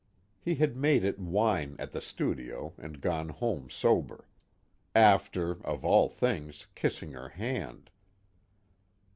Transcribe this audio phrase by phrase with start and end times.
[0.39, 4.27] He had made it wine, at the studio, and gone home sober.
[4.95, 7.91] After, of all things, kissing her hand.